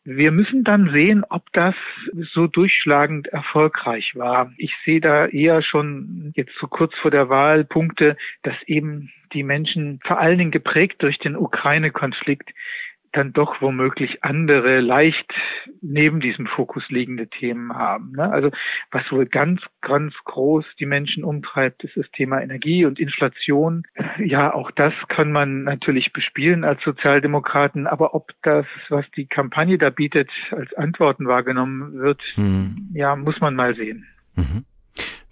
[0.04, 1.74] Wir müssen dann sehen, ob das
[2.32, 4.52] so durchschlagend erfolgreich war.
[4.56, 9.42] Ich sehe da eher schon jetzt so kurz vor der Wahl Punkte, dass eben die
[9.42, 12.50] Menschen vor allen Dingen geprägt durch den Ukraine-Konflikt
[13.12, 15.32] dann doch womöglich andere, leicht
[15.80, 18.12] neben diesem Fokus liegende Themen haben.
[18.12, 18.30] Ne?
[18.30, 18.50] Also
[18.90, 23.84] was wohl ganz, ganz groß die Menschen umtreibt, ist das Thema Energie und Inflation.
[24.18, 29.78] Ja, auch das kann man natürlich bespielen als Sozialdemokraten, aber ob das, was die Kampagne
[29.78, 32.90] da bietet, als Antworten wahrgenommen wird, mhm.
[32.92, 34.06] ja, muss man mal sehen.
[34.36, 34.64] Mhm.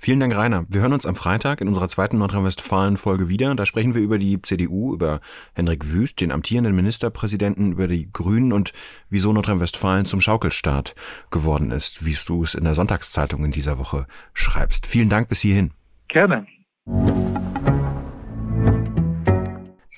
[0.08, 0.64] Vielen Dank, Rainer.
[0.70, 3.54] Wir hören uns am Freitag in unserer zweiten Nordrhein-Westfalen-Folge wieder.
[3.54, 5.20] Da sprechen wir über die CDU, über
[5.52, 8.72] Henrik Wüst, den amtierenden Ministerpräsidenten, über die Grünen und
[9.10, 10.94] wieso Nordrhein-Westfalen zum Schaukelstaat
[11.30, 14.86] geworden ist, wie du es in der Sonntagszeitung in dieser Woche schreibst.
[14.86, 15.72] Vielen Dank bis hierhin.
[16.08, 16.46] Gerne.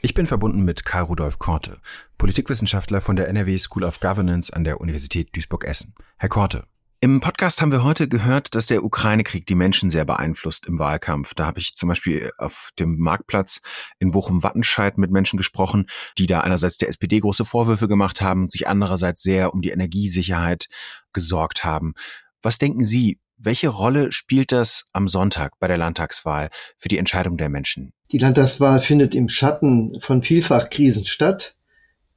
[0.03, 1.79] Ich bin verbunden mit Karl Rudolf Korte,
[2.18, 5.94] Politikwissenschaftler von der NRW School of Governance an der Universität Duisburg-Essen.
[6.16, 6.64] Herr Korte,
[7.03, 11.33] im Podcast haben wir heute gehört, dass der Ukraine-Krieg die Menschen sehr beeinflusst im Wahlkampf.
[11.35, 13.63] Da habe ich zum Beispiel auf dem Marktplatz
[13.99, 15.87] in Bochum-Wattenscheid mit Menschen gesprochen,
[16.19, 20.69] die da einerseits der SPD große Vorwürfe gemacht haben, sich andererseits sehr um die Energiesicherheit
[21.15, 21.95] gesorgt haben.
[22.43, 27.39] Was denken Sie, welche Rolle spielt das am Sonntag bei der Landtagswahl für die Entscheidung
[27.39, 27.95] der Menschen?
[28.13, 31.55] Die Landtagswahl findet im Schatten von Vielfachkrisen statt.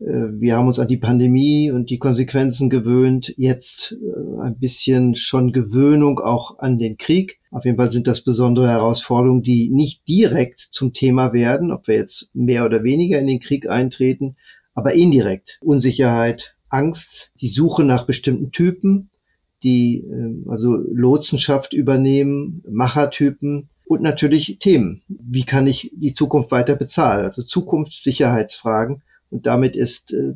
[0.04, 3.34] Äh, wir haben uns an die Pandemie und die Konsequenzen gewöhnt.
[3.38, 7.40] Jetzt äh, ein bisschen schon Gewöhnung auch an den Krieg.
[7.52, 11.96] Auf jeden Fall sind das besondere Herausforderungen, die nicht direkt zum Thema werden, ob wir
[11.96, 14.36] jetzt mehr oder weniger in den Krieg eintreten,
[14.74, 15.60] aber indirekt.
[15.62, 19.10] Unsicherheit, Angst, die Suche nach bestimmten Typen,
[19.64, 25.04] die äh, also Lotsenschaft übernehmen, Machertypen und natürlich Themen.
[25.08, 27.26] Wie kann ich die Zukunft weiter bezahlen?
[27.26, 30.36] Also Zukunftssicherheitsfragen und damit ist äh,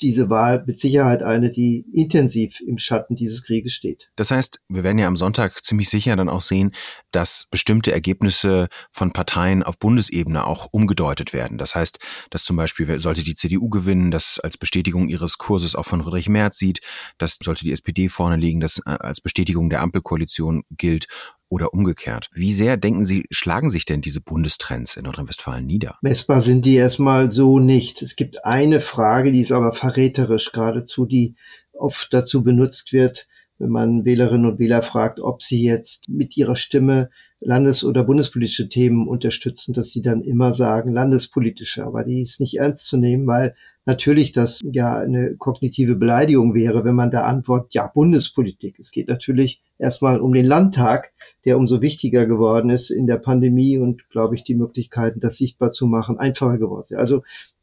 [0.00, 4.08] diese Wahl mit Sicherheit eine, die intensiv im Schatten dieses Krieges steht.
[4.14, 6.72] Das heißt, wir werden ja am Sonntag ziemlich sicher dann auch sehen,
[7.10, 11.58] dass bestimmte Ergebnisse von Parteien auf Bundesebene auch umgedeutet werden.
[11.58, 11.98] Das heißt,
[12.30, 16.28] dass zum Beispiel sollte die CDU gewinnen, das als Bestätigung ihres Kurses auch von Friedrich
[16.28, 16.80] Merz sieht,
[17.18, 21.08] das sollte die SPD vorne liegen, das äh, als Bestätigung der Ampelkoalition gilt
[21.50, 22.28] oder umgekehrt.
[22.32, 25.98] Wie sehr denken Sie, schlagen sich denn diese Bundestrends in Nordrhein-Westfalen nieder?
[26.00, 28.00] Messbar sind die erstmal so nicht.
[28.00, 31.34] Es gibt eine Frage, die ist aber verräterisch geradezu, die
[31.74, 33.26] oft dazu benutzt wird,
[33.58, 37.10] wenn man Wählerinnen und Wähler fragt, ob sie jetzt mit ihrer Stimme
[37.40, 41.84] landes- oder bundespolitische Themen unterstützen, dass sie dann immer sagen landespolitische.
[41.84, 43.54] Aber die ist nicht ernst zu nehmen, weil
[43.86, 48.78] natürlich das ja eine kognitive Beleidigung wäre, wenn man da antwortet, ja, Bundespolitik.
[48.78, 51.12] Es geht natürlich erstmal um den Landtag,
[51.44, 55.72] der umso wichtiger geworden ist in der Pandemie und, glaube ich, die Möglichkeiten, das sichtbar
[55.72, 56.98] zu machen, einfacher geworden sind.
[56.98, 57.22] Also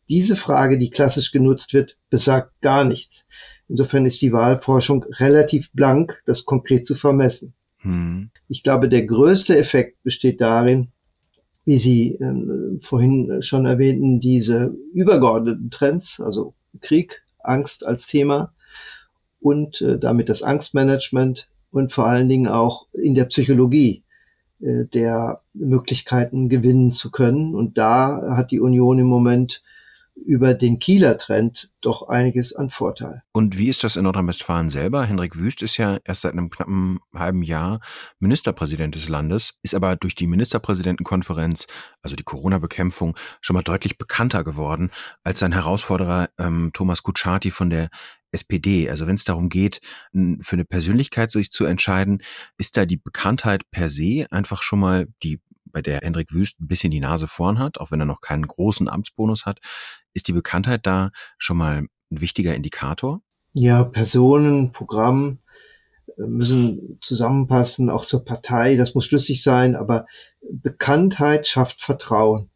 [0.10, 3.28] diese Frage, die klassisch genutzt wird, besagt gar nichts.
[3.68, 7.54] Insofern ist die Wahlforschung relativ blank, das konkret zu vermessen.
[7.80, 8.30] Hm.
[8.48, 10.90] Ich glaube, der größte Effekt besteht darin,
[11.66, 18.54] wie Sie äh, vorhin schon erwähnten, diese übergeordneten Trends, also Krieg, Angst als Thema
[19.42, 24.04] und äh, damit das Angstmanagement, und vor allen Dingen auch in der Psychologie
[24.60, 27.56] äh, der Möglichkeiten gewinnen zu können.
[27.56, 29.62] Und da hat die Union im Moment
[30.26, 33.22] über den Kieler Trend doch einiges an Vorteil.
[33.34, 35.06] Und wie ist das in Nordrhein-Westfalen selber?
[35.06, 37.80] Henrik Wüst ist ja erst seit einem knappen halben Jahr
[38.20, 41.68] Ministerpräsident des Landes, ist aber durch die Ministerpräsidentenkonferenz,
[42.02, 44.90] also die Corona-Bekämpfung, schon mal deutlich bekannter geworden
[45.24, 47.90] als sein Herausforderer ähm, Thomas Kutschaty von der
[48.32, 48.90] SPD.
[48.90, 49.80] Also wenn es darum geht,
[50.12, 52.22] für eine Persönlichkeit sich zu entscheiden,
[52.58, 55.40] ist da die Bekanntheit per se einfach schon mal die
[55.72, 58.48] bei der Hendrik Wüst ein bisschen die Nase vorn hat, auch wenn er noch keinen
[58.48, 59.60] großen Amtsbonus hat,
[60.14, 63.22] ist die Bekanntheit da schon mal ein wichtiger Indikator?
[63.54, 65.40] Ja, Personen, Programm
[66.18, 70.06] äh, müssen zusammenpassen, auch zur Partei, das muss schlüssig sein, aber
[70.42, 72.50] Bekanntheit schafft Vertrauen.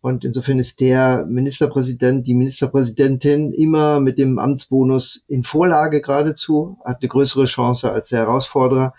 [0.00, 7.00] Und insofern ist der Ministerpräsident, die Ministerpräsidentin immer mit dem Amtsbonus in Vorlage geradezu, hat
[7.00, 8.94] eine größere Chance als der Herausforderer.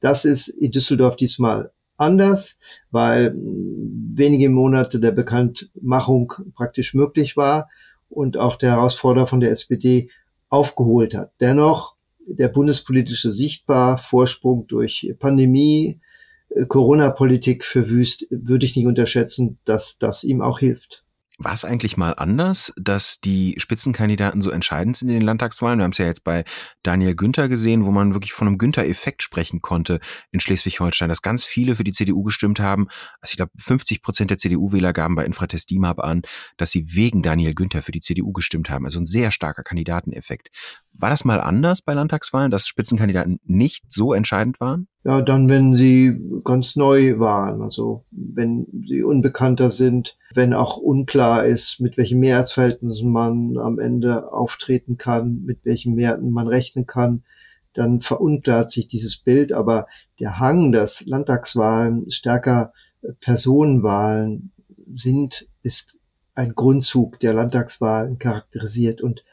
[0.00, 2.58] Das ist in Düsseldorf diesmal anders,
[2.90, 7.70] weil wenige Monate der Bekanntmachung praktisch möglich war
[8.10, 10.10] und auch der Herausforderer von der SPD
[10.50, 11.32] aufgeholt hat.
[11.40, 11.94] Dennoch
[12.26, 16.00] der bundespolitische sichtbar Vorsprung durch Pandemie,
[16.68, 21.02] Corona-Politik für Wüst würde ich nicht unterschätzen, dass das ihm auch hilft.
[21.38, 25.78] War es eigentlich mal anders, dass die Spitzenkandidaten so entscheidend sind in den Landtagswahlen?
[25.78, 26.44] Wir haben es ja jetzt bei
[26.82, 29.98] Daniel Günther gesehen, wo man wirklich von einem Günther-Effekt sprechen konnte
[30.30, 32.86] in Schleswig-Holstein, dass ganz viele für die CDU gestimmt haben.
[33.20, 36.22] Also ich glaube, 50 Prozent der CDU-Wähler gaben bei Infratest DIMAP an,
[36.58, 38.84] dass sie wegen Daniel Günther für die CDU gestimmt haben.
[38.84, 40.50] Also ein sehr starker Kandidateneffekt.
[40.94, 44.88] War das mal anders bei Landtagswahlen, dass Spitzenkandidaten nicht so entscheidend waren?
[45.04, 51.44] Ja, dann, wenn sie ganz neu waren, also wenn sie unbekannter sind, wenn auch unklar
[51.44, 57.24] ist, mit welchen Mehrheitsverhältnissen man am Ende auftreten kann, mit welchen Mehrheiten man rechnen kann,
[57.72, 59.52] dann verunklart sich dieses Bild.
[59.52, 59.86] Aber
[60.20, 62.72] der Hang, dass Landtagswahlen stärker
[63.20, 64.52] Personenwahlen
[64.94, 65.96] sind, ist
[66.34, 69.00] ein Grundzug der Landtagswahlen charakterisiert.
[69.00, 69.24] Und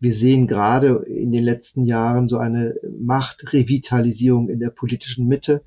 [0.00, 5.62] wir sehen gerade in den letzten Jahren so eine Machtrevitalisierung in der politischen Mitte,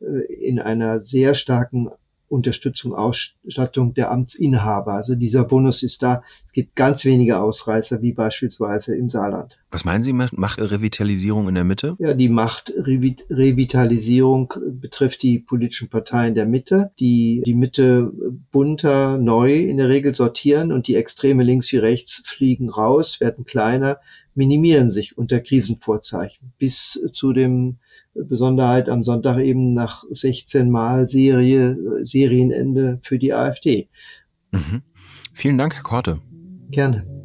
[0.00, 1.88] äh, in einer sehr starken
[2.28, 4.94] Unterstützung, Ausstattung der Amtsinhaber.
[4.94, 6.22] Also dieser Bonus ist da.
[6.44, 9.58] Es gibt ganz wenige Ausreißer, wie beispielsweise im Saarland.
[9.70, 11.96] Was meinen Sie mit Machtrevitalisierung in der Mitte?
[11.98, 18.12] Ja, die Machtrevitalisierung betrifft die politischen Parteien der Mitte, die die Mitte
[18.50, 23.44] bunter, neu in der Regel sortieren und die Extreme links wie rechts fliegen raus, werden
[23.44, 23.98] kleiner,
[24.34, 27.78] minimieren sich unter Krisenvorzeichen bis zu dem
[28.24, 33.88] Besonderheit am Sonntag eben nach 16 Mal Serie, Serienende für die AfD.
[34.52, 34.82] Mhm.
[35.32, 36.18] Vielen Dank, Herr Korte.
[36.70, 37.15] Gerne.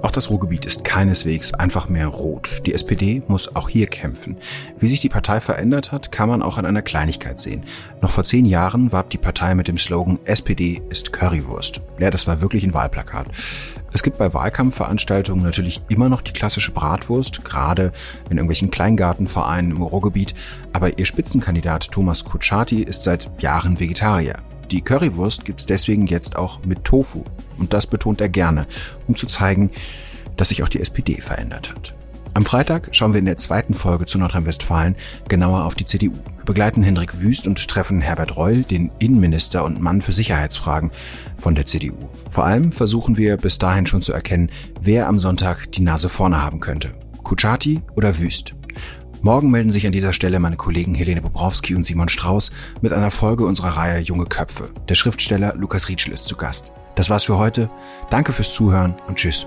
[0.00, 2.62] Auch das Ruhrgebiet ist keineswegs einfach mehr rot.
[2.66, 4.36] Die SPD muss auch hier kämpfen.
[4.78, 7.64] Wie sich die Partei verändert hat, kann man auch an einer Kleinigkeit sehen.
[8.00, 11.80] Noch vor zehn Jahren warb die Partei mit dem Slogan SPD ist Currywurst.
[11.98, 13.26] Ja, das war wirklich ein Wahlplakat.
[13.92, 17.92] Es gibt bei Wahlkampfveranstaltungen natürlich immer noch die klassische Bratwurst, gerade
[18.30, 20.34] in irgendwelchen Kleingartenvereinen im Ruhrgebiet,
[20.72, 24.36] aber ihr Spitzenkandidat Thomas Kutschaty ist seit Jahren Vegetarier.
[24.70, 27.24] Die Currywurst gibt's deswegen jetzt auch mit Tofu.
[27.58, 28.66] Und das betont er gerne,
[29.06, 29.70] um zu zeigen,
[30.36, 31.94] dass sich auch die SPD verändert hat.
[32.34, 34.94] Am Freitag schauen wir in der zweiten Folge zu Nordrhein-Westfalen
[35.28, 36.12] genauer auf die CDU.
[36.12, 40.92] Wir begleiten Hendrik Wüst und treffen Herbert Reul, den Innenminister und Mann für Sicherheitsfragen
[41.36, 42.10] von der CDU.
[42.30, 44.50] Vor allem versuchen wir bis dahin schon zu erkennen,
[44.80, 46.92] wer am Sonntag die Nase vorne haben könnte.
[47.24, 48.54] Kuchati oder Wüst?
[49.20, 52.52] Morgen melden sich an dieser Stelle meine Kollegen Helene Bobrowski und Simon Strauß
[52.82, 54.70] mit einer Folge unserer Reihe Junge Köpfe.
[54.88, 56.70] Der Schriftsteller Lukas Rietschel ist zu Gast.
[56.94, 57.68] Das war's für heute.
[58.10, 59.46] Danke fürs Zuhören und tschüss.